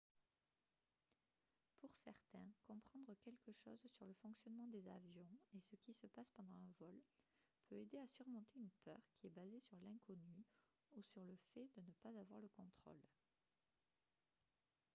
pour 1.79 1.91
certains 2.03 2.47
comprendre 2.65 3.13
quelque 3.23 3.51
chose 3.63 3.85
sur 3.95 4.07
le 4.07 4.15
fonctionnement 4.23 4.65
des 4.69 4.87
avions 4.89 5.27
et 5.53 5.61
ce 5.69 5.75
qui 5.75 5.93
se 5.93 6.07
passe 6.07 6.31
pendant 6.35 6.55
un 6.55 6.73
vol 6.79 6.95
peut 7.69 7.75
aider 7.75 7.99
à 7.99 8.07
surmonter 8.07 8.57
une 8.57 8.71
peur 8.83 8.97
qui 9.19 9.27
est 9.27 9.35
basée 9.35 9.59
sur 9.69 9.77
l'inconnu 9.83 10.43
ou 10.93 11.03
sur 11.03 11.21
le 11.23 11.37
fait 11.53 11.69
de 11.77 11.81
ne 11.81 11.91
pas 12.01 12.09
avoir 12.19 12.39
le 12.39 12.49
contrôle 12.49 13.05